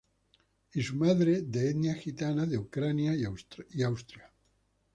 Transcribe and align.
Y 0.73 0.81
su 0.81 0.95
madre 0.95 1.43
de 1.43 1.69
etnia 1.69 1.93
gitana 1.93 2.47
de 2.47 2.57
Ucrania 2.57 3.13
y 3.15 3.23
Austria. 3.83 4.31